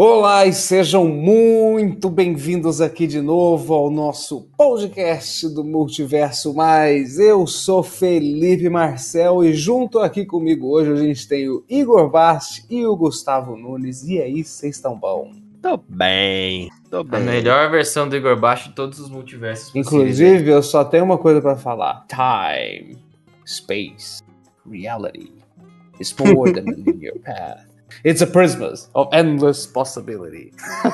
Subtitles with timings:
[0.00, 7.18] Olá e sejam muito bem-vindos aqui de novo ao nosso podcast do Multiverso Mais.
[7.18, 12.64] Eu sou Felipe Marcel e junto aqui comigo hoje a gente tem o Igor Bast
[12.70, 14.04] e o Gustavo Nunes.
[14.04, 15.32] E aí, vocês estão bom?
[15.60, 17.22] Tô bem, tô A bem.
[17.24, 19.72] melhor versão do Igor Baixo de todos os multiversos.
[19.72, 19.84] possíveis.
[19.88, 22.96] Inclusive, eu só tenho uma coisa pra falar: time,
[23.44, 24.22] space,
[24.64, 25.32] reality.
[26.00, 27.67] It's more than a linear path.
[28.04, 30.52] It's a prismas of endless possibility.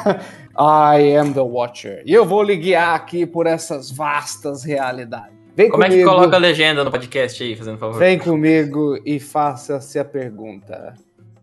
[0.56, 2.02] I am the Watcher.
[2.06, 5.34] E eu vou lhe guiar aqui por essas vastas realidades.
[5.56, 7.98] Vem Como é comigo, que coloca a legenda no podcast aí, fazendo favor?
[7.98, 10.94] Vem comigo e faça-se a pergunta.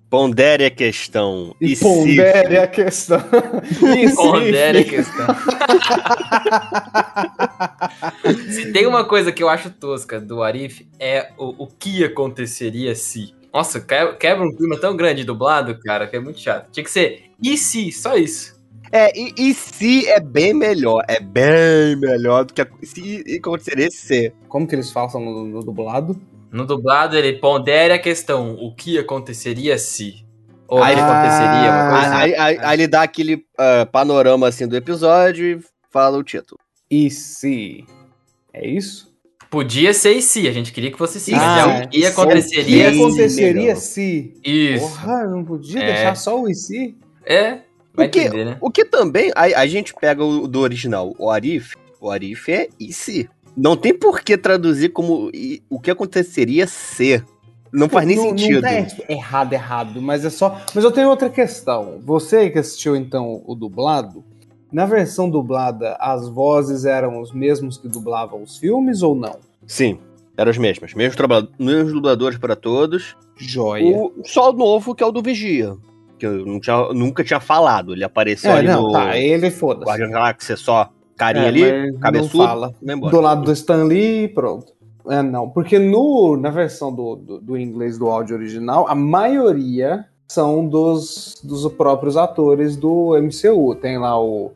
[0.09, 1.55] Pondere a questão.
[1.61, 3.21] E, se- pondere a questão.
[3.95, 5.27] E se- Pondere a questão.
[8.51, 12.93] se tem uma coisa que eu acho tosca do Arif, é o, o que aconteceria
[12.95, 13.33] se.
[13.53, 16.69] Nossa, que- quebra um clima tão grande dublado, cara, que é muito chato.
[16.71, 18.59] Tinha que ser e se, só isso.
[18.91, 21.03] É, e, e se é bem melhor.
[21.07, 24.33] É bem melhor do que a, se e aconteceria se.
[24.49, 26.19] Como que eles falam no, no dublado?
[26.51, 30.25] No dublado, ele pondere a questão, o que aconteceria se.
[30.67, 34.67] Ou Aí ele- aconteceria, uma coisa Aí, aí- aí ele dá aquele ah, panorama assim
[34.67, 36.59] do episódio e fala o título.
[36.89, 37.85] E se?
[38.53, 39.10] É isso?
[39.51, 42.03] Podia ser e se, a gente queria que fosse sim, Ah, mas é o que
[42.05, 42.07] é.
[42.07, 44.33] aconteceria O que Sim, aconteceria se?
[44.43, 44.87] Isso.
[44.87, 45.85] Porra, não podia É.
[45.93, 46.95] deixar só o e se?
[47.25, 47.57] É,
[47.93, 48.57] vai O que- entender, né?
[48.61, 51.75] O que também, a, a gente pega o do original, o Arif.
[51.99, 53.29] O Arif é e se.
[53.55, 57.21] Não tem por que traduzir como e- o que aconteceria se.
[57.73, 58.61] Não faz nem Não- sentido.
[58.61, 60.61] Não é errado, errado, mas é só.
[60.73, 61.99] Mas eu tenho outra questão.
[62.05, 64.23] Você que assistiu então o dublado,
[64.71, 69.35] na versão dublada, as vozes eram os mesmos que dublavam os filmes ou não?
[69.67, 69.97] Sim,
[70.37, 70.93] eram os mesmos.
[70.93, 71.17] Mesmos,
[71.59, 73.15] mesmos dubladores para todos.
[73.35, 73.85] Joia.
[73.97, 75.75] O, só o novo, que é o do Vigia.
[76.19, 77.93] Que eu não tinha- nunca tinha falado.
[77.93, 79.85] Ele apareceu É, ali não, no tá, ele foda-se.
[79.89, 82.75] Guardião da Galáxia, só carinha É, ali, mas não cabeçudo, fala.
[82.83, 83.11] embora.
[83.11, 84.73] do lado do Stan Lee e pronto.
[85.09, 90.05] É, não, porque no, na versão do, do, do inglês do áudio original, a maioria
[90.27, 93.75] são dos, dos próprios atores do MCU.
[93.75, 94.51] Tem lá o.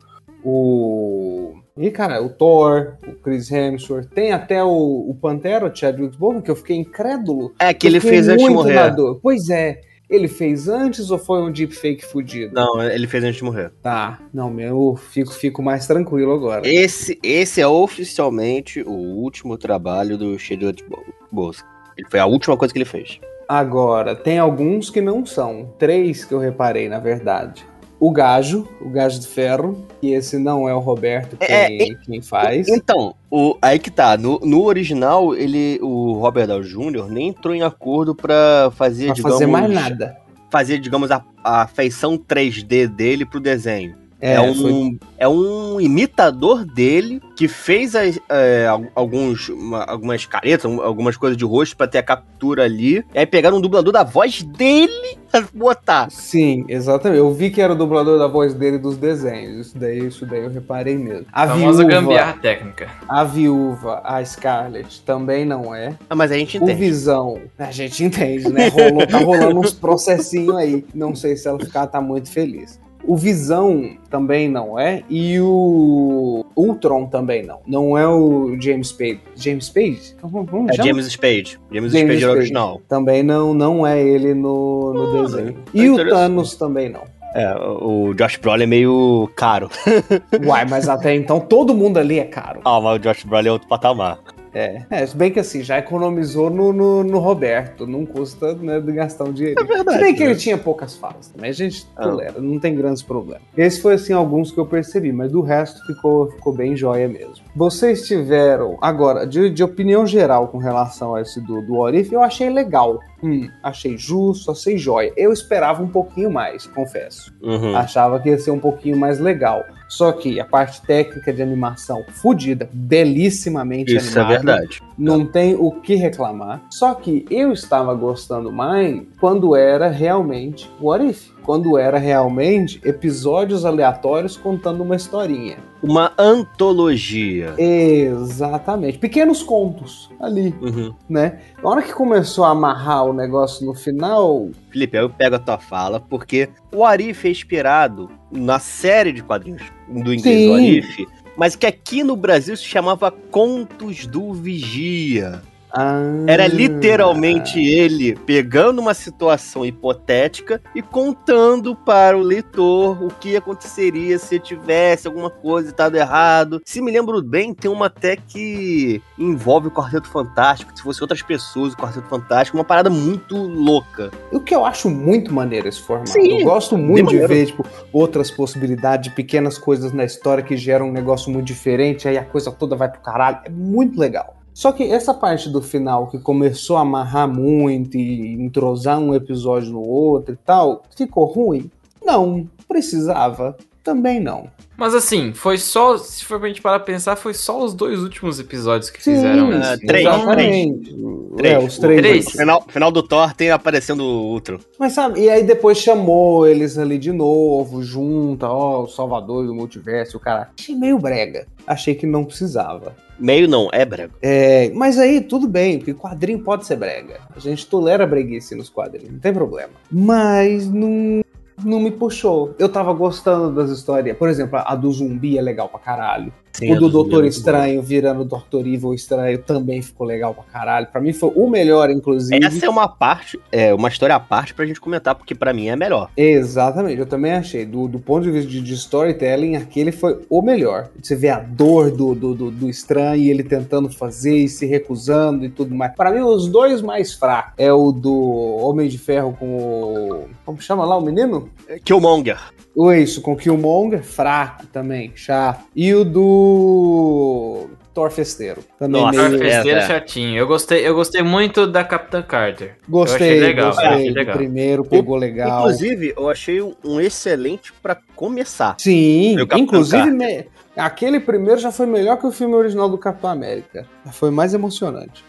[0.46, 1.54] O.
[1.76, 4.68] E, cara, o Thor, o Chris Hemsworth, tem até o,
[5.10, 7.52] o Pantera, o Chadwick Boseman, que eu fiquei incrédulo.
[7.58, 8.94] É que ele fez antes de morrer.
[8.94, 9.18] dor.
[9.22, 12.54] Pois é, ele fez antes ou foi um deepfake fudido?
[12.54, 13.72] Não, ele fez antes de morrer.
[13.82, 16.62] Tá, não, meu, eu fico, fico mais tranquilo agora.
[16.66, 21.68] Esse, esse é oficialmente o último trabalho do Chadwick Bo- Boseman.
[21.98, 23.20] Ele foi a última coisa que ele fez.
[23.48, 25.72] Agora, tem alguns que não são.
[25.78, 27.64] Três que eu reparei, na verdade.
[27.98, 32.20] O Gajo, o Gajo de Ferro, que esse não é o Roberto quem, É, quem
[32.20, 32.68] faz.
[32.68, 34.16] Então, o, aí que tá.
[34.18, 37.08] No, no original, ele, o Robert Downey Jr.
[37.08, 40.16] nem entrou em acordo pra fazer, Pra digamos, fazer mais nada.
[40.50, 43.96] fazer, digamos, a, a feição 3D dele pro desenho.
[44.20, 49.84] É, É, um, foi- é um imitador dele que fez as, é, al- alguns, uma-
[49.84, 53.04] algumas caretas, um- algumas coisas de rosto pra ter a captura ali.
[53.14, 56.10] E aí pegaram um dublador da voz dele pra botar.
[56.10, 57.18] Sim, exatamente.
[57.18, 59.66] Eu vi que era o dublador da voz dele dos desenhos.
[59.66, 61.26] Isso daí, isso daí eu reparei mesmo.
[61.30, 62.88] A A famosa viúva, gambiarra técnica.
[63.06, 65.94] a viúva, a Scarlett, também não é.
[66.08, 66.80] Ah, mas a gente O entende.
[66.80, 68.68] Visão, a gente entende, né?
[68.68, 70.84] Rolou, tá rolando uns processinhos aí.
[70.94, 72.80] Não sei se ela ficar tá muito feliz.
[73.06, 75.02] O Visão também não é.
[75.08, 77.60] E o Ultron também não.
[77.66, 79.20] Não é o James Spade.
[79.36, 80.16] James Spade?
[80.20, 80.88] Como, como É chama?
[80.88, 81.58] James Spade.
[81.70, 82.24] James, James Spade é Spade.
[82.38, 82.80] original.
[82.88, 85.50] Também não, não é ele no, no Ah, desenho.
[85.74, 85.96] é E o.
[86.08, 87.02] Thanos também não.
[87.34, 89.68] É, o o Josh Brolin é meio caro.
[90.46, 92.60] Uai, mas até então todo mundo ali é caro.
[92.64, 94.18] Ah, mas o Josh Brolin é outro patamar.
[94.56, 97.86] É, é se bem que assim, já economizou no, no, no Roberto.
[97.86, 99.60] Não custa né, de gastar um dinheiro.
[99.60, 99.98] É verdade.
[99.98, 100.30] Se bem que né?
[100.30, 102.04] ele tinha poucas falas também, a gente Ah.
[102.04, 103.42] tolera, não tem grandes problemas.
[103.56, 107.44] Esse foi assim alguns que eu percebi, mas do resto ficou, ficou bem joia mesmo.
[107.54, 112.22] Vocês tiveram, agora, de, de opinião geral com relação a esse do, do Orif, eu
[112.22, 113.00] achei legal.
[113.22, 115.12] Hum, achei justo, achei joia.
[115.16, 117.34] Eu esperava um pouquinho mais, confesso.
[117.42, 117.76] Uhum.
[117.76, 119.64] Achava que ia ser um pouquinho mais legal.
[119.88, 124.52] Só que a parte técnica de animação fodida, belíssimamente Isso é animada.
[124.52, 124.82] verdade.
[124.98, 126.62] Não tem o que reclamar.
[126.70, 131.30] Só que eu estava gostando mais quando era realmente What If?
[131.46, 135.58] Quando era realmente episódios aleatórios contando uma historinha.
[135.80, 137.54] Uma antologia.
[137.56, 138.98] Exatamente.
[138.98, 140.92] Pequenos contos ali, Uhum.
[141.08, 141.38] né?
[141.62, 145.58] Na hora que começou a amarrar o negócio no final, Felipe, eu pego a tua
[145.58, 150.46] fala, porque o Arif é inspirado na série de quadrinhos do inglês Sim.
[150.48, 151.06] do Arif,
[151.36, 155.42] mas que aqui no Brasil se chamava Contos do Vigia.
[155.72, 156.00] Ah.
[156.26, 164.18] Era literalmente ele pegando uma situação hipotética e contando para o leitor o que aconteceria
[164.18, 166.60] se tivesse alguma coisa estado errado.
[166.64, 171.22] Se me lembro bem, tem uma até que envolve o Quarteto Fantástico, se fosse outras
[171.22, 174.10] pessoas, o Quarteto Fantástico, uma parada muito louca.
[174.30, 176.10] O que eu acho muito maneiro esse formato.
[176.10, 177.28] Sim, eu gosto muito de maneiro.
[177.28, 182.18] ver, tipo, outras possibilidades, pequenas coisas na história que geram um negócio muito diferente, aí
[182.18, 183.38] a coisa toda vai pro caralho.
[183.44, 184.35] É muito legal.
[184.56, 189.70] Só que essa parte do final que começou a amarrar muito e entrosar um episódio
[189.70, 191.70] no outro e tal, ficou ruim?
[192.02, 192.48] Não.
[192.66, 193.54] Precisava?
[193.86, 194.50] Também não.
[194.76, 195.96] Mas assim, foi só.
[195.96, 199.14] Se for pra gente parar pra pensar, foi só os dois últimos episódios que Sim,
[199.14, 199.86] fizeram isso.
[199.86, 200.96] três, exatamente.
[201.36, 201.54] Três.
[201.54, 202.00] É, os três.
[202.00, 202.30] Três.
[202.32, 204.58] Final, final do Thor tem aparecendo o Ultron.
[204.76, 209.54] Mas sabe, e aí depois chamou eles ali de novo, junta, ó, o Salvador do
[209.54, 210.50] Multiverso, o cara.
[210.58, 211.46] Achei meio brega.
[211.64, 212.96] Achei que não precisava.
[213.18, 214.12] Meio não, é brega.
[214.20, 217.20] É, mas aí tudo bem, porque quadrinho pode ser brega.
[217.34, 219.70] A gente tolera breguice nos quadrinhos, não tem problema.
[219.90, 221.22] Mas não,
[221.66, 222.54] não me puxou.
[222.58, 224.16] Eu tava gostando das histórias.
[224.16, 226.32] Por exemplo, a do zumbi é legal pra caralho.
[226.58, 230.86] Sim, o do é Doutor Estranho virando Doutor Evil Estranho também ficou legal pra caralho.
[230.86, 232.44] Pra mim foi o melhor, inclusive.
[232.44, 235.68] Essa é uma parte, é uma história à parte pra gente comentar, porque pra mim
[235.68, 236.10] é melhor.
[236.16, 237.64] Exatamente, eu também achei.
[237.64, 240.88] Do, do ponto de vista de, de storytelling, aquele foi o melhor.
[241.00, 244.64] Você vê a dor do, do, do, do estranho e ele tentando fazer e se
[244.66, 245.94] recusando e tudo mais.
[245.94, 248.14] Para mim, os dois mais fracos é o do
[248.62, 250.24] Homem de Ferro com o.
[250.44, 251.48] Como chama lá o menino?
[251.84, 252.38] Killmonger.
[252.76, 255.64] O isso, com o Killmonger, fraco também, chato.
[255.74, 257.68] E o do.
[257.94, 258.62] Thor Festeiro.
[258.78, 259.30] Também Nossa, meio.
[259.38, 259.86] Thor Festeiro é.
[259.86, 260.36] chatinho.
[260.38, 262.76] Eu gostei, eu gostei muito da Capitã Carter.
[262.86, 264.36] Gostei, Eu achei legal, gostei legal.
[264.36, 265.60] primeiro, pegou legal.
[265.60, 268.76] Inclusive, eu achei um- excelente pra começar.
[268.78, 270.44] Sim, inclusive me-
[270.76, 273.86] aquele primeiro já foi melhor que o filme original do Capitão América.
[274.12, 275.24] Foi mais emocionante.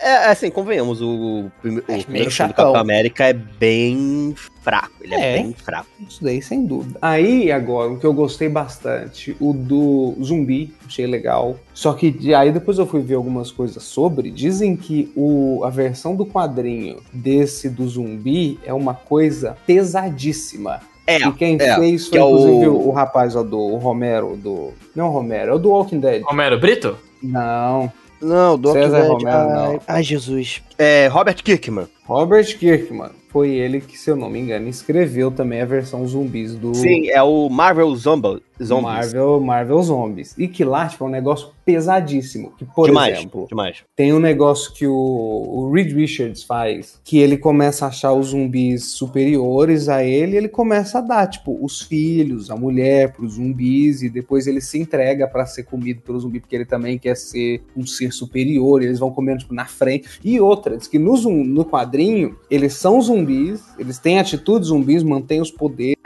[0.00, 2.54] É, assim, convenhamos, o, prime- o É, meio primeiro filme do.
[2.56, 4.92] Capitão América é bem fraco.
[5.00, 5.42] Ele é, É.
[5.42, 5.88] bem fraco.
[6.08, 6.98] Isso daí, sem dúvida.
[7.02, 11.56] Aí, agora, o que eu gostei bastante, o do zumbi, achei legal.
[11.74, 14.30] Só que de- aí depois eu fui ver algumas coisas sobre.
[14.30, 20.80] Dizem que o, a versão do quadrinho desse do zumbi é uma coisa pesadíssima.
[21.06, 22.88] É, e quem é, fez que foi, é o- inclusive, o...
[22.88, 24.72] o rapaz ó, do o Romero, do.
[24.94, 26.22] Não o Romero, é o do Walking Dead.
[26.22, 26.96] Romero Brito?
[27.22, 27.90] Não.
[28.20, 29.80] Não, do César Dead, Romero, ai, não.
[29.86, 30.62] ai, Jesus.
[30.78, 31.86] É, Robert Kirkman.
[32.04, 33.10] Robert Kirkman.
[33.30, 37.08] Foi ele que, se eu não me engano, escreveu também a versão zumbis do Sim,
[37.10, 38.82] é o Marvel Zombi- Zombies.
[38.82, 40.34] Marvel, Marvel Zombies.
[40.38, 42.52] E que lá, tipo, é um negócio pesadíssimo.
[42.56, 43.84] Que, por demais, exemplo, demais.
[43.94, 48.28] tem um negócio que o, o Reed Richards faz, que ele começa a achar os
[48.28, 53.34] zumbis superiores a ele, e ele começa a dar, tipo, os filhos, a mulher pros
[53.34, 57.16] zumbis, e depois ele se entrega pra ser comido pelo zumbi, porque ele também quer
[57.16, 60.08] ser um ser superior, e eles vão comendo, tipo, na frente.
[60.24, 65.50] E outras, que no, no quadrinho, eles são zumbis, eles têm atitudes zumbis, mantêm os
[65.50, 65.96] poderes,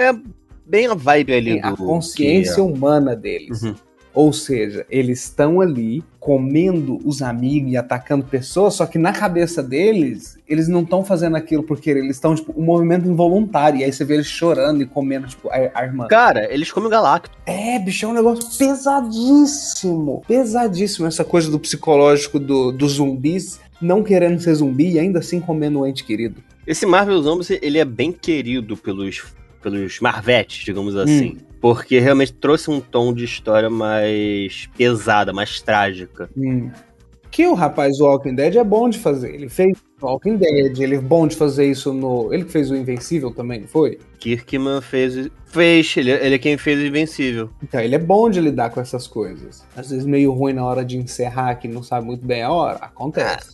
[0.73, 1.77] Bem a vibe ali a do...
[1.77, 3.61] consciência que humana deles.
[3.63, 3.75] Uhum.
[4.15, 9.63] Ou seja, eles estão ali comendo os amigos e atacando pessoas, só que na cabeça
[9.63, 13.81] deles, eles não estão fazendo aquilo porque eles estão, tipo, um movimento involuntário.
[13.81, 16.05] E aí você vê eles chorando e comendo, tipo, a, a irmã.
[16.07, 17.37] é- Cara, eles comem o Galacto.
[17.47, 20.23] É, bicho, é um negócio pesadíssimo.
[20.27, 25.41] Pesadíssimo essa coisa do psicológico do- dos zumbis não querendo ser zumbi e ainda assim
[25.41, 26.43] comendo o ente querido.
[26.67, 29.25] Esse Marvel Zombies, ele é bem querido pelos,
[29.63, 31.39] pelos Marvetes, digamos assim.
[31.61, 36.29] Porque realmente trouxe um tom de história mais pesada, mais trágica.
[36.37, 36.71] Hum.
[37.31, 39.35] Que o rapaz do Walking Dead é bom de fazer.
[39.35, 42.33] Ele fez Walking Dead, ele é bom de fazer isso no.
[42.35, 43.99] Ele que fez o Invencível também, não foi?
[44.19, 45.31] Kirkman fez.
[45.47, 47.51] Fez, ele, ele é quem fez o Invencível.
[47.63, 49.65] Então, ele é bom de lidar com essas coisas.
[49.77, 52.79] Às vezes meio ruim na hora de encerrar, que não sabe muito bem a hora.
[52.79, 53.49] Acontece.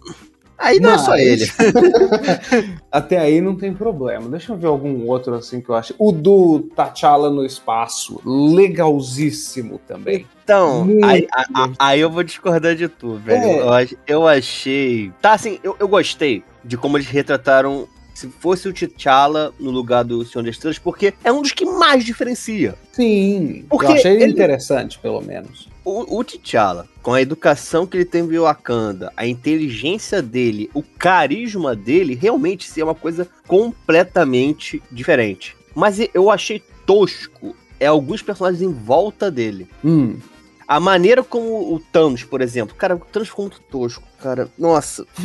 [0.59, 1.47] Aí não é só Mas- ele.
[2.91, 4.29] Até aí não tem problema.
[4.29, 5.95] Deixa eu ver algum outro assim que eu acho.
[5.99, 8.21] O do T'Challa no espaço.
[8.25, 10.27] Legalzíssimo também.
[10.43, 13.43] Então, Muito aí, a- aí eu vou discordar de tu, velho.
[13.73, 13.85] É.
[13.85, 15.13] Eu, eu achei.
[15.21, 17.87] Tá, assim, eu, eu gostei de como eles retrataram.
[18.15, 21.65] Se fosse o T'Challa no lugar do Senhor das Estrelas, porque é um dos que
[21.65, 22.75] mais diferencia.
[22.91, 23.65] Sim.
[23.71, 25.69] Porque eu achei ele- interessante, pelo menos.
[25.89, 30.83] O, o T'Challa, com a educação que ele tem em Wakanda, a inteligência dele, o
[30.83, 35.57] carisma dele, realmente é uma coisa completamente diferente.
[35.75, 39.67] Mas eu achei tosco é alguns personagens em volta dele.
[39.83, 40.19] Hum.
[40.67, 44.51] A maneira como o Thanos, por exemplo, cara, o Thanos ficou muito tosco, cara.
[44.59, 45.07] Nossa.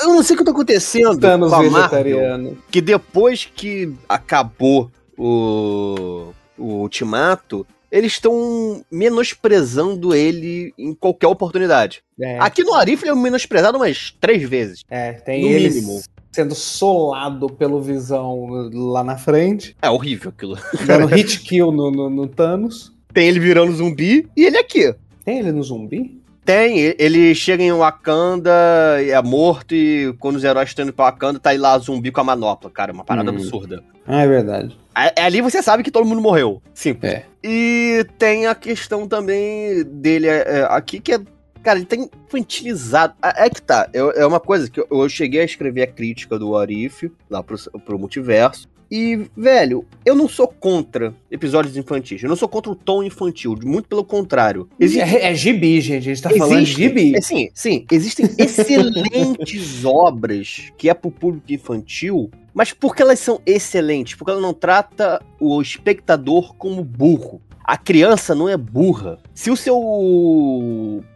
[0.00, 2.58] eu não sei o que tá acontecendo Thanos com a Marvel, vegetariano.
[2.70, 7.66] que depois que acabou o, o Ultimato,
[7.96, 12.02] eles estão menosprezando ele em qualquer oportunidade.
[12.20, 14.84] É, Aqui no Arif ele é menosprezado umas três vezes.
[14.90, 16.00] é, tem no ele mínimo.
[16.32, 20.58] sendo solado pelo Visão lá na frente, É horrível aquilo.
[20.86, 22.92] dando hit kill no, no- no Thanos.
[23.12, 24.94] Tem ele virando zumbi e ele aqui.
[25.24, 26.20] Tem ele no zumbi?
[26.44, 28.50] Tem, ele chega em Wakanda
[29.02, 32.12] e é morto e quando os heróis estão indo pra Wakanda, tá aí lá zumbi
[32.12, 33.34] com a manopla, cara, uma parada Hum.
[33.34, 33.82] absurda.
[34.06, 34.78] Ah, é verdade.
[34.96, 36.62] É- Ali você sabe que todo mundo morreu.
[36.72, 36.96] Sim.
[37.02, 37.24] É.
[37.44, 41.20] E tem a questão também dele é, é, aqui que é.
[41.62, 43.14] Cara, ele tá infantilizado.
[43.22, 43.88] É é que tá.
[43.92, 47.42] É, é uma coisa que eu, eu cheguei a escrever a crítica do Arif lá
[47.42, 48.68] pro, pro multiverso.
[48.90, 52.22] E, velho, eu não sou contra episódios infantis.
[52.22, 53.56] Eu não sou contra o tom infantil.
[53.64, 54.68] Muito pelo contrário.
[54.78, 56.08] Existe, É, é gibi, gente.
[56.08, 57.16] A gente tá falando de gibi.
[57.16, 57.86] é, sim, sim.
[57.90, 64.14] Existem excelentes obras que é pro público infantil, mas porque elas são excelentes?
[64.14, 67.42] Porque ela não trata o espectador como burro.
[67.66, 69.18] A criança não é burra.
[69.34, 69.76] Se o seu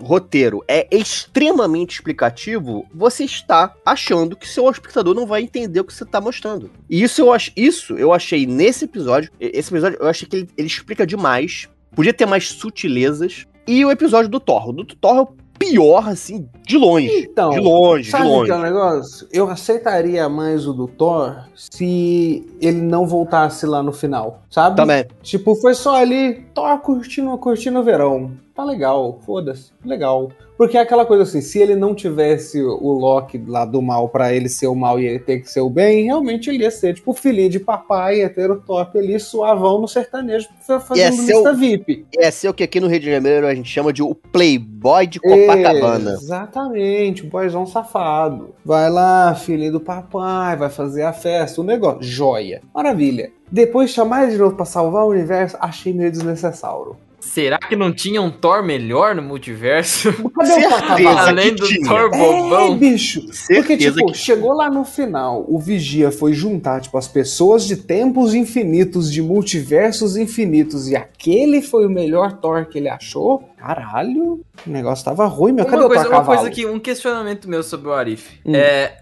[0.02, 5.94] roteiro é extremamente explicativo, você está achando que seu espectador não vai entender o que
[5.94, 6.68] você está mostrando.
[6.88, 9.30] E isso eu, ach, isso eu achei nesse episódio.
[9.38, 11.68] Esse episódio eu achei que ele, ele explica demais.
[11.94, 13.46] Podia ter mais sutilezas.
[13.64, 14.70] E o episódio do Thor.
[14.70, 17.28] O do Thor pior, assim, de longe.
[17.30, 18.46] Então, de longe, de Sabe o longe.
[18.46, 19.28] que é o negócio?
[19.30, 24.76] Eu aceitaria mais o do Thor se ele não voltasse lá no final, sabe?
[24.76, 25.04] Também.
[25.22, 28.32] Tipo, foi só ali, Thor curtindo, curtindo o verão.
[28.54, 30.30] Tá legal, foda-se, legal.
[30.60, 34.34] Porque é aquela coisa assim, se ele não tivesse o Loki lá do mal pra
[34.34, 36.92] ele ser o mal e ele ter que ser o bem, realmente ele ia ser
[36.92, 41.12] tipo o filhinho de papai, ia ter o top ali, suavão no sertanejo, fazendo Ia
[41.12, 42.04] ser lista VIP.
[42.18, 45.06] É ser o que aqui no Rio de Janeiro a gente chama de o Playboy
[45.06, 46.10] de Copacabana.
[46.10, 48.54] Exatamente, boyzão safado.
[48.62, 52.02] Vai lá, filhinho do papai, vai fazer a festa, o negócio.
[52.02, 52.60] Joia.
[52.74, 53.32] Maravilha.
[53.50, 56.98] Depois chamar ele de novo pra salvar o universo, achei meio desnecessário.
[57.20, 60.12] Será que não tinha um Thor melhor no multiverso?
[60.34, 61.08] Cadê o?
[61.18, 61.86] Além do tinha.
[61.88, 62.76] Thor É, bobão.
[62.78, 63.20] bicho.
[63.20, 63.34] Porque,
[63.76, 67.76] Certeza tipo, que chegou lá no final, o Vigia foi juntar, tipo, as pessoas de
[67.76, 73.48] tempos infinitos, de multiversos infinitos, e aquele foi o melhor Thor que ele achou?
[73.56, 75.66] Caralho, o negócio tava ruim, meu.
[75.66, 78.30] Cadê Uma o coisa, Thor uma coisa que, um questionamento meu sobre o Arif.
[78.46, 78.54] Hum.
[78.54, 78.96] É.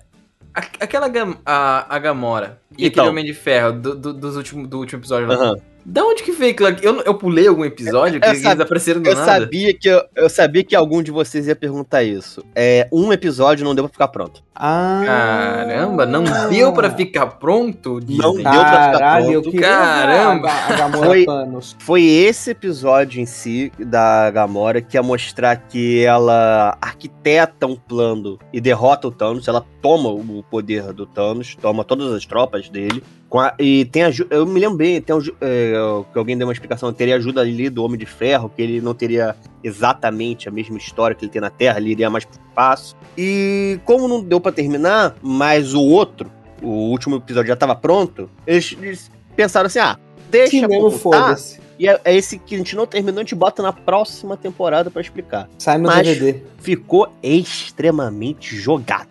[0.81, 3.05] Aquela Gam- a, a Gamora e Então.
[3.05, 5.35] aquele Homem de Ferro do, do, dos último, do último episódio lá.
[5.35, 5.57] Aham.
[5.85, 6.69] Da onde que veio aquilo?
[6.69, 6.87] aqui?
[6.87, 9.41] Eu, eu pulei algum episódio que Eu eles apareceram do Eu nada?
[9.41, 12.45] sabia, que eu, eu sabia que algum de vocês ia perguntar isso.
[12.55, 14.43] É, um episódio não deu pra ficar pronto.
[14.55, 18.01] Ah, Caramba, não deu pra ficar pronto?
[18.01, 18.19] Disney?
[18.23, 19.61] Não deu pra ficar Caralho, eu pronto.
[19.61, 20.49] Caramba.
[20.49, 21.77] ver a, a Gamora Foi- Thanos.
[21.79, 28.39] Foi esse episódio em si da Gamora que ia mostrar que ela arquiteta um plano
[28.53, 29.47] e derrota o Thanos.
[29.49, 33.03] Ela toma o poder do Thanos, toma todas as tropas dele.
[33.29, 34.35] Com a- e tem ajuda.
[34.35, 35.73] Eu me lembro bem, tem aju- é,
[36.13, 36.93] que alguém deu uma explicação.
[36.93, 41.15] Teria ajuda ali do Homem de Ferro, que ele não teria exatamente a mesma história
[41.15, 42.97] que ele tem na Terra, ele iria mais pro espaço.
[43.17, 46.31] E como não deu pra terminar, mas o outro,
[46.63, 49.99] o último episódio já tava pronto, eles, eles pensaram assim: ah,
[50.31, 51.61] deixa voltar, foda-se.
[51.79, 54.91] e é, é esse que a gente não terminou, a gente bota na próxima temporada
[54.91, 55.49] pra explicar.
[55.59, 56.41] Sai no Mas- DVD.
[56.61, 59.09] Ficou extremamente jogado.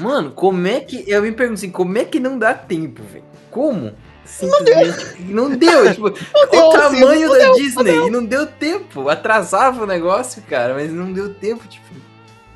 [0.00, 1.04] Mano, como é que.
[1.06, 3.24] Eu me pergunto assim, como é que não dá tempo, velho?
[3.50, 3.92] Como?
[4.24, 5.92] Simplesmente não deu.
[5.92, 6.10] tipo,
[6.50, 9.08] deu, o sim, tamanho não da deu, Disney e não deu tempo.
[9.08, 11.86] Atrasava o negócio, cara, mas não deu tempo, tipo.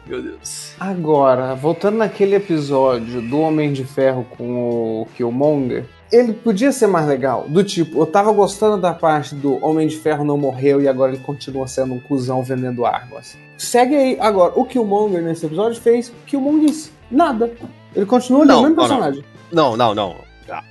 [0.06, 0.72] Meu Deus.
[0.78, 7.06] Agora, voltando naquele episódio do Homem de Ferro com o Killmonger, ele podia ser mais
[7.06, 7.46] legal.
[7.48, 11.12] Do tipo, eu tava gostando da parte do Homem de Ferro não morreu e agora
[11.12, 13.36] ele continua sendo um cuzão vendendo armas.
[13.56, 14.18] Segue aí.
[14.20, 16.74] Agora, o Killmonger nesse episódio fez Killmonger
[17.10, 17.50] nada.
[17.96, 18.88] Ele continua ali, Não, o mesmo não, não.
[18.88, 19.24] personagem.
[19.50, 20.16] Não, não, não.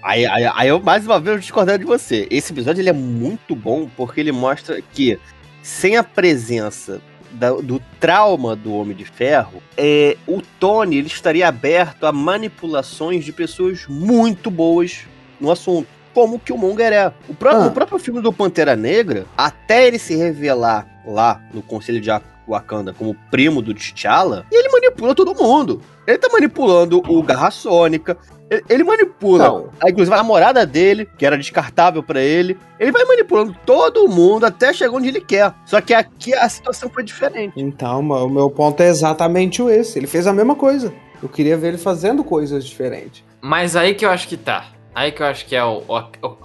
[0.03, 2.27] Aí, aí, aí eu mais uma vez discordando de você.
[2.29, 5.19] Esse episódio ele é muito bom porque ele mostra que
[5.61, 7.01] sem a presença
[7.31, 13.25] da- do trauma do Homem de Ferro, é, o Tony ele estaria aberto a manipulações
[13.25, 15.01] de pessoas muito boas
[15.41, 15.87] no assunto.
[16.13, 17.11] Como o Killmonger é.
[17.27, 17.67] O, pró- Ah.
[17.67, 22.09] o próprio filme do Pantera Negra, até ele se revelar lá no Conselho de
[22.47, 25.81] Wakanda como primo do T'Challa, ele manipula todo mundo.
[26.05, 28.15] Ele tá manipulando o Garra Sônica,
[28.69, 29.69] ele, manipula Não.
[29.79, 32.57] a- inclusive a namorada dele, que era descartável pra ele.
[32.79, 35.53] Ele vai manipulando todo mundo até chegar onde ele quer.
[35.65, 37.53] Só que aqui a situação foi diferente.
[37.55, 39.97] Então, o meu ponto é exatamente esse.
[39.97, 40.93] Ele fez a mesma coisa.
[41.21, 43.23] Eu queria ver ele fazendo coisas diferentes.
[43.41, 44.65] Mas aí que eu acho que tá.
[44.93, 45.99] Aí que eu acho que é o, o,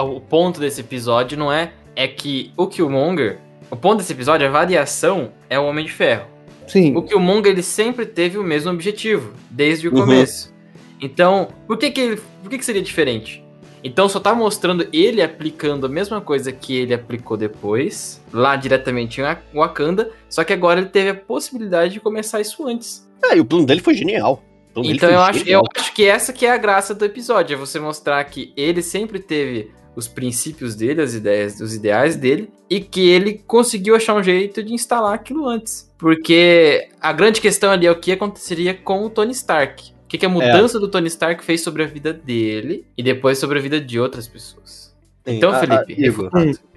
[0.04, 1.72] o- o ponto desse episódio, não é?
[1.96, 3.38] É que o Killmonger.
[3.70, 6.24] O ponto desse episódio, a variação, é o Homem de Ferro.
[6.66, 6.96] Sim.
[6.96, 10.00] O Killmonger, ele sempre teve o mesmo objetivo, desde o Uhum.
[10.02, 10.54] começo.
[11.00, 13.44] Então, por que que, ele, por que que seria diferente?
[13.82, 19.20] Então só tá mostrando ele aplicando a mesma coisa que ele aplicou depois, lá diretamente
[19.20, 23.08] em Wakanda, só que agora ele teve a possibilidade de começar isso antes.
[23.22, 24.42] Ah, e o plano dele foi genial.
[24.76, 27.56] Então foi eu acho, eu acho que essa que é a graça do episódio, é
[27.56, 32.80] você mostrar que ele sempre teve os princípios dele, as ideias, os ideais dele, e
[32.80, 35.90] que ele conseguiu achar um jeito de instalar aquilo antes.
[35.98, 39.92] Porque a grande questão ali é o que aconteceria com o Tony Stark.
[40.08, 43.36] O que, que a mudança do Tony Stark fez sobre a vida dele e depois
[43.36, 44.96] sobre a vida de outras pessoas.
[45.26, 46.68] Sim, Então, a- a- Felipe, Igor, refutado.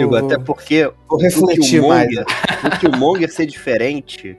[0.00, 2.08] Igor, até porque Vou o refletir mais.
[2.08, 2.24] Killmonger,
[2.64, 4.34] o Killmonger ser diferente,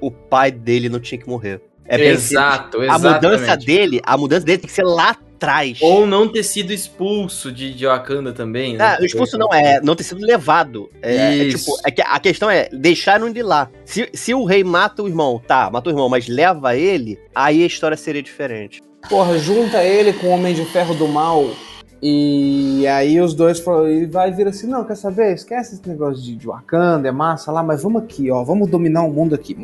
[0.00, 1.60] o pai dele não tinha que morrer.
[1.84, 2.30] É bem simples.
[2.30, 5.78] Exato, A mudança dele, a mudança dele tem que ser lá atrás.
[5.80, 8.84] Ou não ter sido expulso de, de Wakanda também, né?
[8.84, 10.90] Ah, o expulso não é não ter sido levado.
[11.02, 13.68] É, é tipo, é que a questão é deixaram ele lá.
[13.84, 17.62] Se, se o rei mata o irmão, tá, matou o irmão, mas leva ele, aí
[17.62, 18.80] a história seria diferente.
[19.08, 21.50] Porra, junta ele com o Homem de Ferro do Mal.
[22.04, 25.34] E aí os dois falam, e vai vir assim, não, quer saber?
[25.34, 29.04] Esquece esse negócio de, de Wakanda, é massa lá, mas vamos aqui, ó, vamos dominar
[29.04, 29.56] o mundo aqui.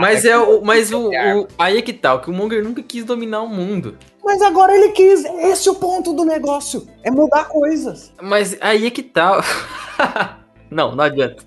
[0.00, 0.60] Mas é o.
[0.64, 3.96] Mas o, o- Aí é que tá, o Killmonger nunca quis dominar o mundo.
[4.24, 8.12] Mas agora ele quis, esse é o ponto do negócio, é mudar coisas.
[8.20, 9.40] Mas aí é que tá.
[10.68, 11.44] não, não adianta.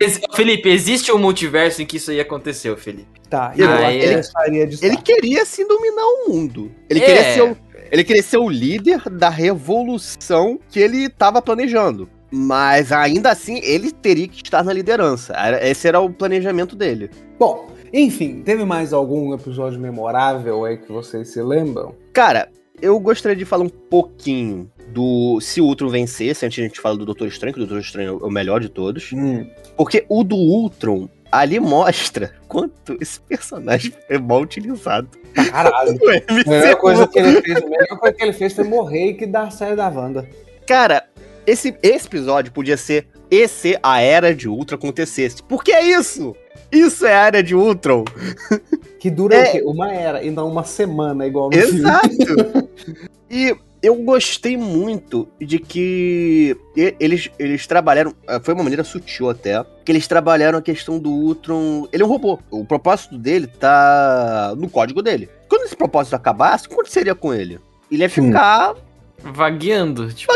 [0.00, 3.08] Ex- Felipe, existe um multiverso em que isso aí aconteceu, Felipe.
[3.28, 6.70] Tá, e eu aí acho que ele- gostaria de Ele queria sim dominar o mundo.
[6.88, 7.04] Ele, É.
[7.04, 7.56] queria ser o,
[7.94, 12.08] ele queria ser o líder da revolução que ele estava planejando.
[12.30, 15.32] Mas ainda assim, ele teria que estar na liderança.
[15.34, 17.08] Era- Esse era o planejamento dele.
[17.38, 21.94] Bom, enfim, teve mais algum episódio memorável aí que vocês se lembram?
[22.12, 22.48] Cara,
[22.82, 26.96] eu gostaria de falar um pouquinho do se o Ultron vencesse, antes a gente fala
[26.96, 29.12] do Doutor Estranho, que o Doutor Estranho é o melhor de todos.
[29.12, 29.46] Hum,
[29.76, 35.08] Porque o do Ultron ali mostra quanto esse personagem é mal utilizado.
[35.50, 35.98] caralho.
[36.28, 39.14] A melhor coisa que ele fez, a melhor coisa que ele fez foi morrer e
[39.14, 40.28] que dar série da Wanda.
[40.66, 41.04] Cara,
[41.46, 45.42] esse, esse episódio podia ser e se a era de Ultron acontecesse.
[45.42, 46.34] Porque é isso!
[46.70, 48.04] Isso é a era de Ultron.
[48.98, 49.48] Que dura É.
[49.48, 49.62] o quê?
[49.64, 51.78] Uma era e não uma semana, igual no filme.
[51.80, 52.68] Exato!
[53.30, 56.56] e eu gostei muito de que
[56.98, 58.14] eles, eles trabalharam.
[58.26, 59.64] eh, Foi uma maneira sutil até.
[59.84, 61.86] Que eles trabalharam a questão do Ultron.
[61.92, 62.38] Ele é um robô.
[62.50, 65.28] O propósito dele tá no código dele.
[65.48, 67.60] Quando esse propósito acabasse, o que aconteceria com ele?
[67.90, 68.74] Ele ia ficar.
[69.18, 70.12] Vagueando.
[70.12, 70.32] Tipo,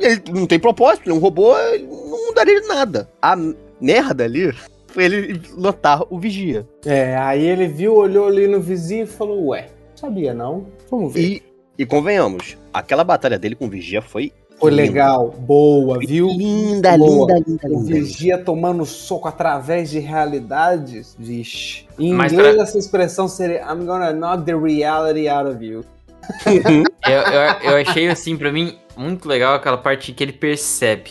[0.00, 3.08] Ele não tem propósito, ele é um robô, ele não mudaria nada.
[3.20, 3.36] A
[3.80, 4.52] merda ali
[4.88, 6.66] foi ele notar o vigia.
[6.84, 10.66] É, aí ele viu, olhou ali no vizinho e falou, ué, sabia não?
[10.90, 11.20] Vamos ver.
[11.20, 11.42] E,
[11.78, 14.32] e convenhamos, aquela batalha dele com o vigia foi.
[14.58, 14.82] Foi linda.
[14.82, 16.28] legal, boa, viu?
[16.28, 17.34] Linda, Boa.
[17.34, 17.94] linda, linda, O linda.
[17.94, 21.84] vigia tomando soco através de realidades, vixe.
[21.98, 25.84] Em Mas inglês pra- essa expressão seria I'm gonna knock the reality out of you.
[26.46, 31.10] eu, eu, eu achei assim, pra mim, muito legal aquela parte que ele percebe.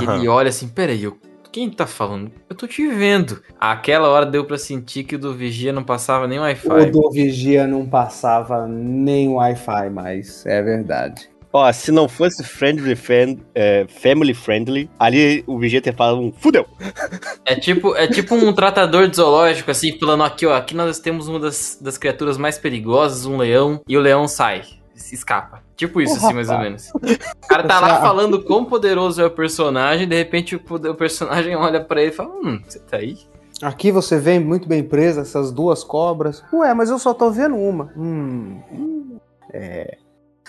[0.00, 1.16] Que ele olha assim, peraí, eu,
[1.50, 2.30] quem tá falando?
[2.48, 3.42] Eu tô te vendo.
[3.58, 6.90] Aquela hora deu pra sentir que o do Vigia não passava nem O Wi-Fi.
[6.90, 11.28] do vigia não passava nem Wi-Fi mais, é verdade.
[11.50, 16.30] Ó, se não fosse friendly, friend, é, family friendly, ali o vigia teria falado um
[16.30, 16.66] fudeu.
[17.46, 21.26] É tipo, é tipo um tratador de zoológico, assim, falando aqui, ó, aqui nós temos
[21.26, 24.62] uma das, das criaturas mais perigosas, um leão, e o leão sai,
[25.00, 25.62] se escapa.
[25.76, 26.90] Tipo isso, assim, mais ou menos.
[26.94, 31.54] O cara tá lá falando quão poderoso é o personagem, de repente o, o personagem
[31.56, 33.18] olha pra ele e fala, hum, você tá aí?
[33.62, 36.44] Aqui você vê muito bem presa essas duas cobras.
[36.52, 37.92] Ué, mas eu só tô vendo uma.
[37.96, 38.60] Hum.
[38.70, 39.18] hum,
[39.52, 39.98] É.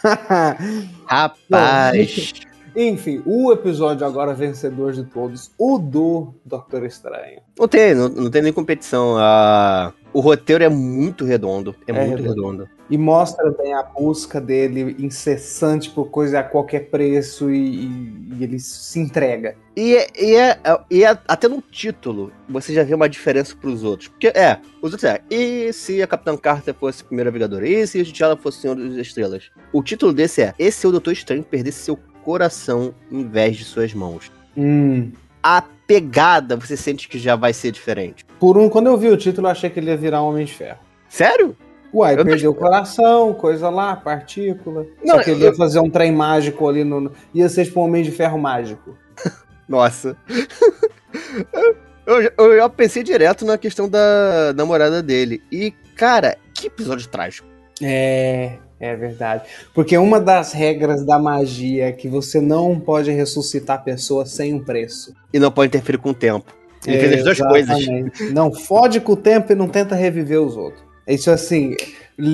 [1.05, 2.33] Rapaz.
[2.81, 7.41] Enfim, o episódio agora vencedor de todos, o do Doutor Estranho.
[7.59, 9.15] Não tem, não, não tem nem competição.
[9.17, 9.91] A...
[10.11, 11.75] O roteiro é muito redondo.
[11.85, 12.63] É, É muito redondo.
[12.63, 12.69] redondo.
[12.89, 18.43] E mostra bem a busca dele incessante por coisa a qualquer preço e, e- e
[18.43, 19.55] ele se entrega.
[19.75, 23.83] E, é- e, é, e é- até no título você já vê uma diferença pros
[23.83, 24.07] outros.
[24.07, 27.67] Porque é, os outros é, e se a Capitã Carter fosse a primeira Vingadora?
[27.67, 29.51] E se o T'Challa fosse o Senhor das Estrelas?
[29.71, 33.65] O título desse é, esse é o Doutor Estranho perdesse seu coração em vez de
[33.65, 34.31] suas mãos.
[34.57, 35.11] Hum.
[35.41, 38.25] A pegada você sente que já vai ser diferente.
[38.39, 40.45] Por um, quando eu vi o título, eu achei que ele ia virar um Homem
[40.45, 40.79] de Ferro.
[41.07, 41.55] Sério?
[41.93, 44.85] Uai, Eu perdeu o coração, coisa lá, partícula.
[45.03, 47.11] Só Não, que ele ia fazer um trem mágico ali no.
[47.33, 48.95] Ia ser tipo um Homem de Ferro mágico.
[49.67, 50.15] Nossa.
[52.05, 55.41] eu, eu já pensei direto na questão da namorada dele.
[55.51, 57.47] E, cara, que episódio trágico.
[57.81, 59.43] É, é verdade.
[59.73, 64.63] Porque uma das regras da magia é que você não pode ressuscitar pessoas sem um
[64.63, 65.13] preço.
[65.33, 66.53] E não pode interferir com o tempo.
[66.87, 67.85] Ele fez as duas coisas.
[68.31, 70.81] Não fode com o tempo e não tenta reviver os outros.
[71.05, 71.75] Isso assim,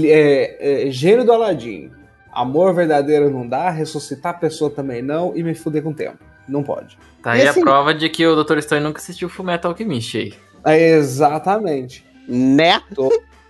[0.06, 1.92] é, é, gênio do Aladim.
[2.32, 6.18] Amor verdadeiro não dá, ressuscitar a pessoa também não, e me fuder com o tempo.
[6.48, 6.98] Não pode.
[7.24, 8.60] Tá E aí assim- a prova de que o Dr.
[8.60, 10.34] Stone nunca assistiu Fullmetal Alchemist aí.
[10.66, 12.06] É, exatamente.
[12.28, 12.82] Né?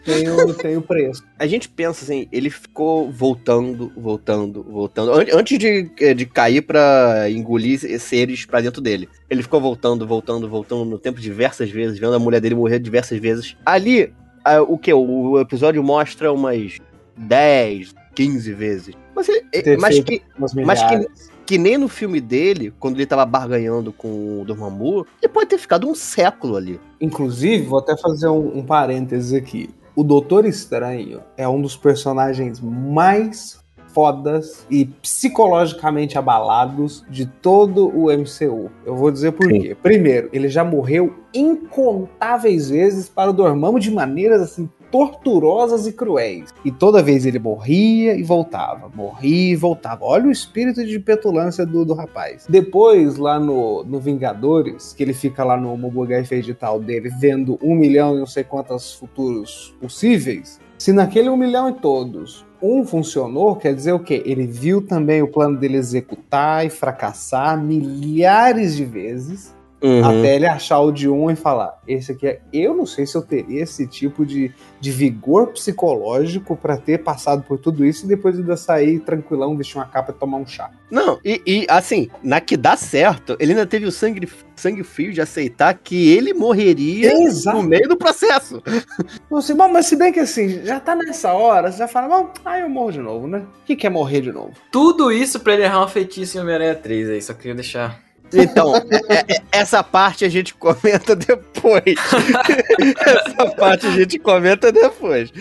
[0.06, 1.24] Tem o, tem o preço.
[1.40, 5.12] A gente pensa assim, ele ficou voltando, voltando, voltando.
[5.12, 9.10] An- Antes de, eh, de cair pra engolir seres pra dentro dele.
[9.30, 13.18] Ele ficou voltando, voltando, voltando no tempo diversas vezes, vendo a mulher dele morrer diversas
[13.20, 13.58] vezes.
[13.66, 14.14] Ali,
[14.44, 14.94] ah, o que?
[14.94, 16.78] O episódio mostra umas
[17.18, 18.94] 10, 15 vezes.
[19.16, 20.22] Mas, ele- eh, mas que,
[20.66, 21.08] Mas que-
[21.46, 25.58] que nem no filme dele, quando ele tava barganhando com o Dormammu, ele pode ter
[25.58, 26.80] ficado um século ali.
[27.00, 29.70] Inclusive, vou até fazer um, um parênteses aqui.
[29.96, 38.12] O Doutor Estranho é um dos personagens mais fodas e psicologicamente abalados de todo o
[38.12, 38.70] MCU.
[38.86, 39.62] Eu vou dizer por Sim.
[39.62, 39.78] quê.
[39.82, 46.54] Primeiro, ele já morreu incontáveis vezes para o Dormammu de maneiras assim torturosas e cruéis.
[46.64, 50.06] E toda vez ele morria e voltava, morria e voltava.
[50.06, 52.46] Olha o espírito de petulância do, do rapaz.
[52.48, 57.76] Depois, lá no, no Vingadores, que ele fica lá no Mobugai digital dele, vendo um
[57.76, 63.58] milhão e não sei quantos futuros possíveis, se naquele um milhão e todos um funcionou,
[63.58, 64.24] quer dizer o quê?
[64.26, 69.54] Ele viu também o plano dele executar e fracassar milhares de vezes
[69.86, 70.04] Uhum.
[70.04, 72.40] até ele achar o de um e falar: esse aqui é.
[72.52, 77.44] Eu não sei se eu teria esse tipo de, de vigor psicológico pra ter passado
[77.44, 80.72] por tudo isso e depois ainda sair tranquilão, vestir uma capa e tomar um chá.
[80.90, 85.14] Não, e, e, assim, na que dá certo, ele ainda teve o sangue, sangue frio
[85.14, 87.58] de aceitar que ele morreria Exato.
[87.58, 88.64] no meio do processo.
[89.32, 92.32] Assim, bom, mas se bem que assim, já tá nessa hora, você já fala, bom,
[92.46, 93.40] aí eu morro de novo, né?
[93.40, 94.54] O que, que é morrer de novo?
[94.72, 98.05] Tudo isso pra ele errar um feitiço em Homem-Aranha 3 aí, só queria deixar.
[98.34, 101.84] Então, é- é- essa parte a gente comenta depois.
[103.06, 105.32] essa parte a gente comenta depois.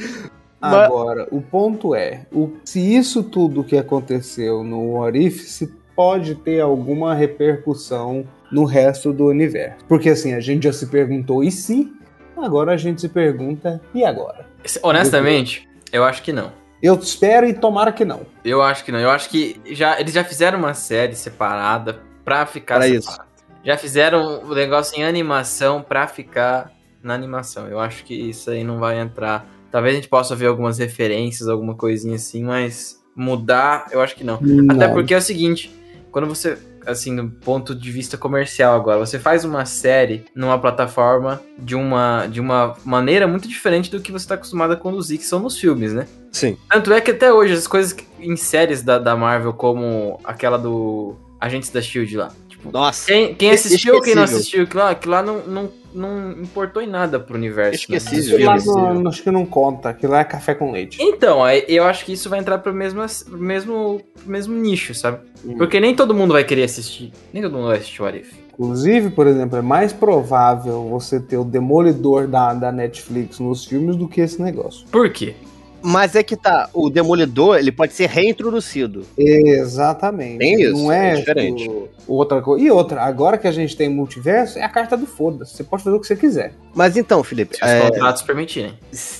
[0.60, 6.60] Mas- Agora, o ponto é, o, se isso tudo que aconteceu no Orifice pode ter
[6.60, 9.84] alguma repercussão no resto do universo.
[9.88, 11.92] Porque assim, a gente já se perguntou e se,
[12.36, 14.46] agora a gente se pergunta e agora?
[14.82, 16.52] Honestamente, eu acho que não.
[16.82, 18.22] Eu espero e tomara que não.
[18.44, 18.98] Eu acho que não.
[18.98, 23.16] Eu acho que já, eles já fizeram uma série separada pra ficar Pra isso.
[23.64, 26.70] Já fizeram o negócio em animação pra ficar
[27.02, 27.66] na animação.
[27.66, 29.46] Eu acho que isso aí não vai entrar.
[29.70, 34.24] Talvez a gente possa ver algumas referências, alguma coisinha assim, mas mudar, eu acho que
[34.24, 34.34] não.
[34.34, 34.92] Até Não.
[34.92, 35.74] porque é o seguinte,
[36.10, 41.40] quando você, assim, do ponto de vista comercial agora, você faz uma série numa plataforma
[41.58, 45.24] de uma, de uma maneira muito diferente do que você está acostumado a conduzir, que
[45.24, 46.06] são nos filmes, né?
[46.30, 46.56] Sim.
[46.70, 51.16] Tanto é que até hoje as coisas em séries da, da Marvel, como aquela do
[51.44, 52.32] Agentes da Shield lá.
[52.48, 55.70] Tipo, Nossa, quem, quem assistiu ou quem não assistiu aquilo lá, aquilo lá não, não,
[55.94, 57.90] não importou em nada pro universo.
[57.90, 57.98] né?
[57.98, 58.94] Lá Esquecível.
[58.94, 60.96] não, acho que não conta, aquilo lá é café com leite.
[61.00, 65.18] Então, eu acho que isso vai entrar pro mesmo, mesmo, mesmo nicho, sabe?
[65.44, 65.56] Hum.
[65.58, 67.12] Porque nem todo mundo vai querer assistir.
[67.32, 68.32] Nem todo mundo vai assistir o Arif.
[68.54, 73.96] Inclusive, por exemplo, é mais provável você ter o Demolidor da, da Netflix nos filmes
[73.96, 74.86] do que esse negócio.
[74.92, 75.34] Por quê?
[75.84, 79.04] Mas é que tá, o Demolidor, ele pode ser reintroduzido.
[79.18, 80.38] Exatamente.
[80.38, 81.62] Tem isso, Não é, é diferente.
[81.64, 82.64] tipo, outra coisa.
[82.64, 85.56] E outra, agora que a gente tem multiverso, é a carta do foda-se.
[85.56, 86.54] Você pode fazer o que você quiser.
[86.74, 88.72] Mas então, Felipe, Se os é, contratos permitirem.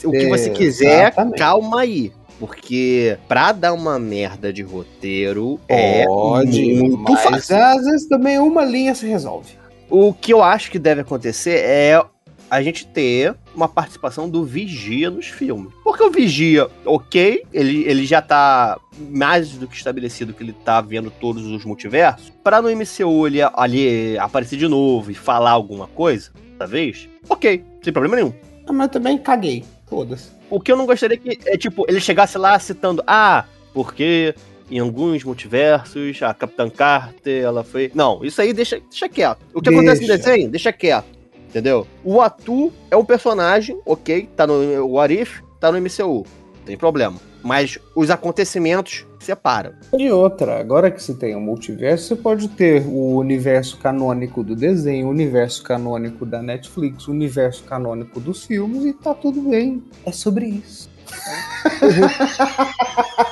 [0.05, 1.39] o que você quiser, Exatamente.
[1.39, 2.13] calma aí.
[2.41, 7.57] Porque pra dar uma merda de roteiro é Pode, muito mas fácil.
[7.57, 9.53] às vezes também uma linha se resolve.
[9.89, 12.03] O que eu acho que deve acontecer é
[12.51, 15.73] a gente ter uma participação do Vigia nos filmes.
[15.83, 18.79] Porque o Vigia, ok, ele, ele já tá
[19.11, 22.33] mais do que estabelecido que ele tá vendo todos os multiversos.
[22.43, 27.93] Pra no MCU ele ali aparecer de novo e falar alguma coisa, talvez, ok, sem
[27.93, 28.33] problema nenhum.
[28.67, 29.65] Ah, mas eu também caguei.
[29.87, 30.31] Foda-se.
[30.51, 34.35] O que eu não gostaria que é tipo, ele chegasse lá citando, ah, porque
[34.71, 37.91] em alguns multiversos a Capitã Carter, ela foi.
[37.95, 39.39] Não, isso aí deixa, deixa quieto.
[39.53, 40.23] O que acontece no Deixa.
[40.25, 41.07] desenho, deixa quieto.
[41.55, 41.87] Entendeu?
[42.03, 46.27] O Atu é um personagem, ok, tá no o Arif, tá no MCU.
[46.27, 47.15] Não tem problema.
[47.45, 49.73] Mas os acontecimentos separam.
[49.97, 54.57] E outra, agora que você tem o multiverso, você pode ter o universo canônico do
[54.57, 59.81] desenho, o universo canônico da Netflix, o universo canônico dos filmes e tá tudo bem.
[60.05, 60.91] É sobre isso.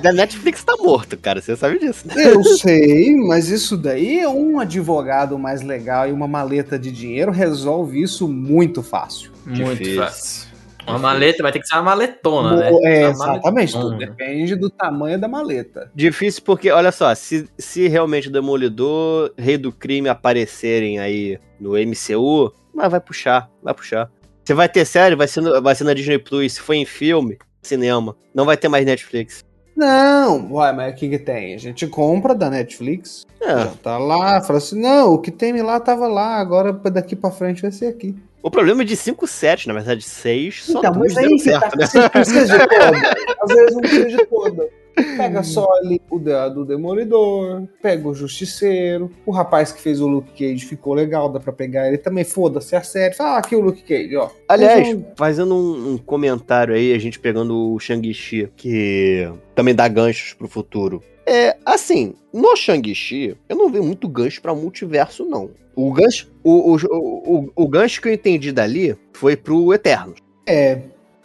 [0.02, 2.04] Da Netflix tá morto, cara, você sabe disso.
[2.16, 7.30] Eu sei, mas isso daí é um advogado mais legal e uma maleta de dinheiro
[7.30, 9.30] resolve isso muito fácil.
[9.44, 9.96] Muito Difícil.
[10.02, 10.50] fácil.
[10.86, 12.70] Uma maleta, vai ter que ser uma maletona, né?
[12.82, 15.90] É, Uma exatamente, tudo depende do tamanho da maleta.
[15.94, 21.72] Difícil porque, olha só, se, se realmente o Demolidor, Rei do Crime aparecerem aí no
[21.76, 24.10] MCU, mas vai puxar, vai puxar.
[24.44, 26.54] Se vai ter série, vai ser, no- vai ser na Disney Plus.
[26.54, 28.16] Se for em filme, cinema.
[28.34, 29.44] Não vai ter mais Netflix.
[29.76, 31.54] Não, uai, mas o que que tem?
[31.54, 33.46] A gente compra da Netflix, É.
[33.48, 37.30] já tá lá, fala assim, não, o que tem lá tava lá, agora daqui pra
[37.30, 38.14] frente vai ser aqui.
[38.42, 41.70] O problema é de 5 sets, na verdade 6, só Então, duas mas aí certo,
[41.70, 41.86] tá, né?
[41.86, 42.98] você precisa de toda.
[43.42, 44.68] Às vezes não precisa de toda.
[45.16, 50.32] Pega só ali o do Demolidor, pega o Justiceiro, o rapaz que fez o Luke
[50.32, 53.14] Cage ficou legal, dá pra pegar ele também, foda-se a série.
[53.14, 54.30] Fala, ah, aqui o Luke Cage, ó.
[54.48, 59.86] Aliás, Mas, fazendo um, um comentário aí, a gente pegando o Shang-Chi, que também dá
[59.88, 61.02] ganchos pro futuro.
[61.26, 65.50] É, assim, no Shang-Chi, eu não vi muito gancho pra multiverso, não.
[65.76, 70.14] O gancho, o, o, o, o, o gancho que eu entendi dali foi pro Eterno.
[70.46, 70.80] É,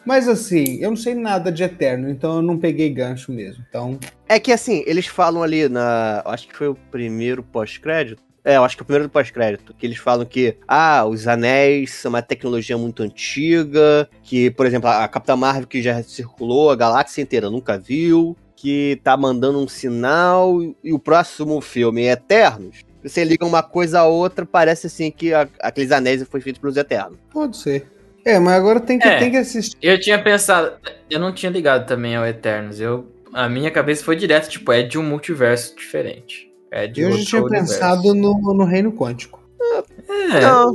[0.06, 3.64] mas assim, eu não sei nada de Eterno, então eu não peguei gancho mesmo.
[3.68, 6.22] Então, É que assim, eles falam ali na.
[6.26, 8.24] Acho que foi o primeiro pós-crédito.
[8.44, 9.74] É, eu acho que é o primeiro pós-crédito.
[9.74, 14.08] Que eles falam que, ah, os anéis são uma tecnologia muito antiga.
[14.24, 18.38] Que, por exemplo, a Capitã Marvel que já circulou, a galáxia inteira nunca viu.
[18.56, 20.60] Que tá mandando um sinal.
[20.84, 22.84] E o próximo filme é Eternos.
[23.04, 26.78] Você liga uma coisa a outra, parece assim que a- aqueles anéis foi feito pelos
[26.78, 27.18] Eternos.
[27.32, 27.88] pode ser.
[28.26, 29.20] É, mas agora tem que, É.
[29.20, 29.78] tem que assistir.
[29.82, 30.74] Eu tinha pensado,
[31.10, 32.80] eu não tinha ligado também ao Eternos.
[32.82, 36.52] Eu, a minha cabeça foi direto, tipo, é de um multiverso diferente.
[36.72, 37.74] É de Eu já tinha universo.
[37.74, 39.40] pensado no, no Reino Quântico.
[40.34, 40.74] É, Não.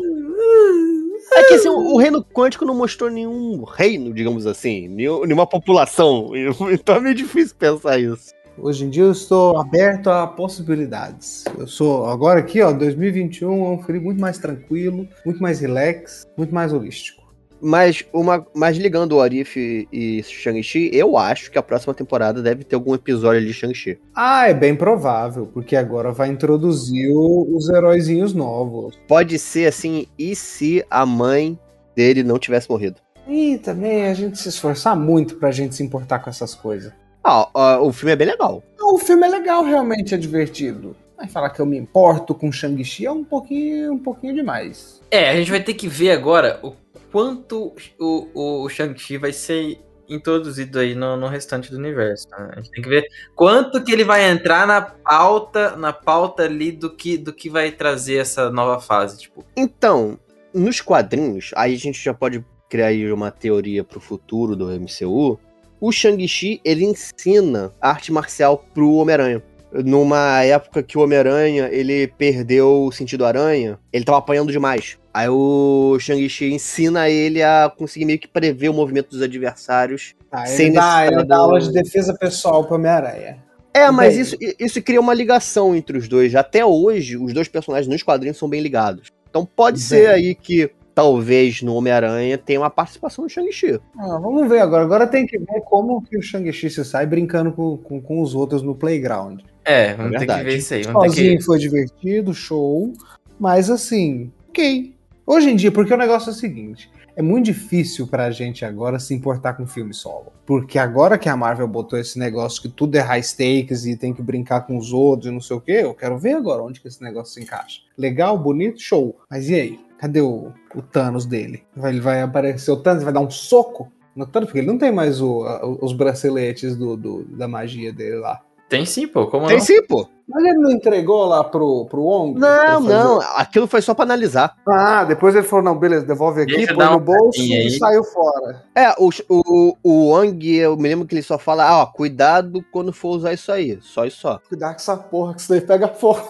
[1.33, 6.31] É que assim, o reino quântico não mostrou nenhum reino, digamos assim, nenhum- nenhuma população.
[6.73, 8.33] Então é meio difícil pensar isso.
[8.59, 11.45] Hoje em dia eu estou aberto a possibilidades.
[11.57, 16.27] Eu sou, agora aqui, ó, 2021 é um frio muito mais tranquilo, muito mais relax,
[16.37, 17.20] muito mais holístico.
[17.63, 22.65] Mas, uma, mas ligando o Arif e Shang-Chi, eu acho que a próxima temporada deve
[22.65, 23.99] ter algum episódio de Shang-Chi.
[24.15, 28.99] Ah, é bem provável, porque agora vai introduzir o- os heróizinhos novos.
[29.07, 31.59] Pode ser assim, e se a mãe
[31.95, 32.97] dele não tivesse morrido?
[33.29, 36.93] E também a gente se esforçar muito pra gente se importar com essas coisas.
[37.23, 38.63] Ah, ó, o filme é bem legal.
[38.79, 40.97] Não, o filme é legal, realmente é divertido.
[41.17, 45.03] Mas falar que eu me importo com Shang-Chi é um pouquinho, um pouquinho demais.
[45.11, 46.73] É, a gente vai ter que ver agora o
[47.11, 52.29] quanto o, o, o Shang-Chi vai ser introduzido aí no, no restante do universo.
[52.31, 52.51] né?
[52.53, 56.73] A gente tem que ver quanto que ele vai entrar na pauta, na pauta ali
[56.73, 59.19] do que, do que vai trazer essa nova fase.
[59.19, 60.19] Tipo, Então,
[60.53, 65.39] nos quadrinhos, aí a gente já pode criar aí uma teoria pro futuro do MCU.
[65.81, 69.43] O Shang-Chi, ele ensina arte marcial pro Homem-Aranha.
[69.73, 74.99] Numa época que o Homem-Aranha, ele perdeu o sentido aranha, ele tava apanhando demais.
[75.15, 80.15] Aí o Shang-Chi ensina ele a conseguir meio que prever o movimento dos adversários.
[80.47, 83.39] Sem ele, dá, necessidade ele dá aula de defesa pessoal pro Homem-Aranha.
[83.73, 86.35] É, mas isso, isso cria uma ligação entre os dois.
[86.35, 89.09] Até hoje, os dois personagens nos quadrinhos são bem ligados.
[89.29, 89.87] Então pode Bem.
[89.87, 93.81] ser aí que talvez no Homem-Aranha tenha uma participação do Shang-Chi.
[93.99, 94.85] Ah, vamos ver agora.
[94.85, 98.35] Agora tem que ver como que o Shang-Chi se sai brincando com, com, com os
[98.35, 99.41] outros no playground.
[99.65, 100.45] é, vamos É ter que verdade.
[100.45, 100.83] ver isso aí.
[100.83, 101.45] Vamos ter Sozinho que...
[101.45, 102.93] foi divertido, show.
[103.39, 104.95] Mas assim, ok.
[105.27, 108.99] Hoje em dia, porque o negócio é o seguinte: é muito difícil pra gente agora
[108.99, 110.27] se importar com filme solo.
[110.45, 114.13] Porque agora que a Marvel botou esse negócio que tudo é high stakes e tem
[114.13, 116.79] que brincar com os outros e não sei o quê, eu quero ver agora onde
[116.79, 117.81] que esse negócio se encaixa.
[117.97, 119.17] Legal, bonito, show.
[119.31, 119.81] Mas e aí?
[120.01, 121.63] Cadê o, o Thanos dele?
[121.77, 124.91] Ele vai aparecer o Thanos, vai dar um soco no Thanos, porque ele não tem
[124.91, 128.41] mais o- a- os braceletes do, do- da magia dele lá.
[128.71, 129.27] Tem sim, pô.
[129.27, 129.65] Como Tem não?
[129.65, 130.07] sim, pô.
[130.29, 132.39] Mas ele não entregou lá pro, pro Wong?
[132.39, 133.21] Não, não.
[133.35, 134.55] Aquilo foi só pra analisar.
[134.69, 137.69] Ah, depois ele falou, não, beleza, devolve aqui, Deixa põe no uma bolso e aí.
[137.73, 138.63] saiu fora.
[138.77, 142.65] É, o, o, o Wong, eu me lembro que ele só fala, ah, ó, cuidado
[142.71, 143.77] quando for usar isso aí.
[143.83, 144.39] Só isso só.
[144.49, 146.23] Cuidado com essa porra, que isso daí pega fogo.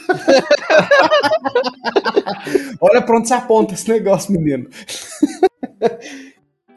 [2.80, 4.68] Olha pra onde você aponta esse negócio, menino.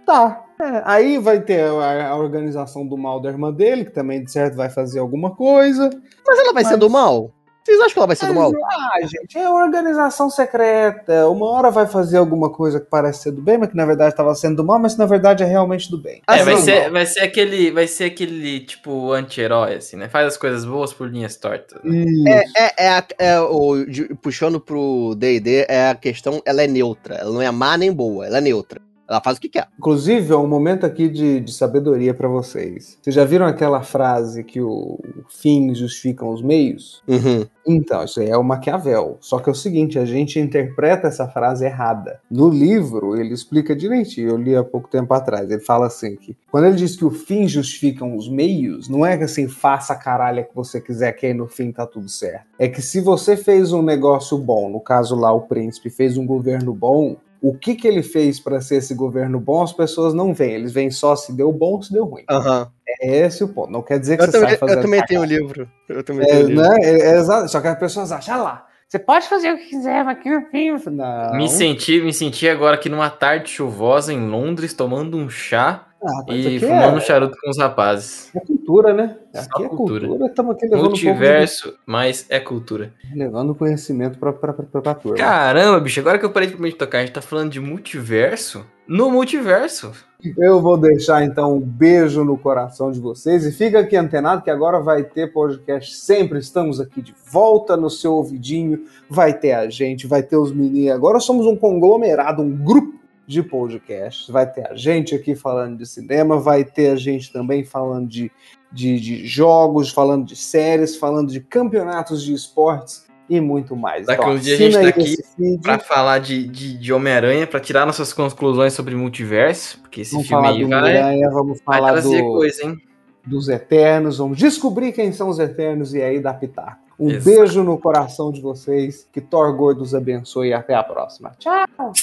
[0.08, 0.43] tá.
[0.60, 4.32] É, aí vai ter a, a organização do mal da irmã dele, que também, de
[4.32, 5.88] certo, vai fazer alguma coisa.
[6.26, 7.32] Mas ela vai ser Mas- do mal?
[7.63, 8.50] Vocês acham que ela vai ser do mal?
[8.63, 11.28] Ah, gente, é organização secreta.
[11.28, 14.12] Uma hora vai fazer alguma coisa que parece ser do bem, mas que na verdade
[14.13, 16.22] estava sendo do mal, mas que na verdade é realmente do bem.
[16.30, 20.08] É, vai Assim, ser, vai ser aquele, vai ser aquele tipo anti-herói assim, né?
[20.08, 21.78] Faz as coisas boas por linhas tortas.
[21.84, 22.41] Né?
[22.58, 27.15] É, é, a- é o, de- puxando pro D&D, é a questão, ela é neutra.
[27.15, 28.80] Ela não é má nem boa, ela é neutra.
[29.08, 29.67] Ela faz o que quer.
[29.78, 32.98] Inclusive, é um momento aqui de, de sabedoria pra vocês.
[33.02, 37.02] Vocês já viram aquela frase que o fim justificam os meios?
[37.08, 37.46] Uhum.
[37.65, 39.17] Então, isso aí é o Maquiavel.
[39.20, 42.20] Só que é o seguinte, a gente interpreta essa frase errada.
[42.30, 44.30] No livro, ele explica direitinho.
[44.30, 45.50] Eu li há pouco tempo atrás.
[45.50, 49.17] Ele fala assim que quando ele diz que o fim justificam os meios, não é
[49.17, 52.46] que assim, faça a caralho que você quiser, que aí no fim tá tudo certo.
[52.58, 56.26] É que se você fez um negócio bom, no caso lá o príncipe fez um
[56.26, 60.34] governo bom, o que, que ele fez para ser esse governo bom, as pessoas não
[60.34, 60.56] veem.
[60.56, 62.23] Eles veem só se deu bom, se deu ruim.
[62.30, 62.69] Aham.
[63.02, 63.71] É esse o ponto.
[63.71, 65.69] Não quer dizer que Eu você também, sabe fazer eu também tenho um livro.
[65.88, 66.62] Eu também É, tenho livro.
[66.63, 66.78] né?
[66.82, 67.50] É, é exato.
[67.50, 70.30] Só que as pessoas acham, "Ah lá, você pode fazer o que quiser, mas aqui
[70.30, 70.71] no fim.
[70.91, 71.36] Não.
[71.36, 76.24] Me senti, me senti agora aqui numa tarde chuvosa em Londres, tomando um chá Ah,
[76.30, 78.30] e aqui fumando um é, charuto com os rapazes.
[78.36, 79.18] é cultura, né?
[79.34, 80.08] Só Aqui é cultura.
[80.08, 80.30] cultura.
[80.30, 82.94] Estamos aqui levando, um pouco Multiverso, mas é cultura.
[83.04, 85.18] de, levando conhecimento pra, pra, pra, pra turma.
[85.18, 88.64] Caramba, bicho, agora que eu parei de tocar, a gente tá falando de multiverso?
[88.88, 89.92] No multiverso.
[90.38, 94.50] Eu vou deixar então um beijo no coração de vocês e fica aqui antenado que
[94.50, 96.40] agora vai ter podcast sempre.
[96.40, 98.86] Estamos aqui de volta no seu ouvidinho.
[99.10, 100.96] Vai ter a gente, vai ter os meninos.
[100.96, 104.30] Agora somos um conglomerado, um grupo de podcasts.
[104.30, 108.32] Vai ter a gente aqui falando de cinema, vai ter a gente também falando de,
[108.72, 114.08] de, de jogos, falando de séries, falando de campeonatos de esportes e muito mais.
[114.08, 115.60] Daqui Então, uns dias a gente tá aqui.
[115.62, 120.28] Pra falar de, de, de Homem-Aranha, pra tirar nossas conclusões sobre multiverso, porque esse Vamos
[120.28, 122.78] filme aí vai, vamos vai falar trazer do, coisa, hein?
[123.26, 126.88] dos Eternos, vamos descobrir quem são os Eternos e aí dar pitaco.
[127.00, 127.26] Um Exato.
[127.26, 131.32] beijo no coração de vocês, que Thor Gordo os abençoe e até a próxima.
[131.38, 131.94] Tchau!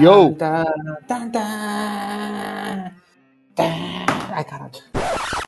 [0.00, 0.34] Yo!
[4.34, 5.21] Ai, caralho.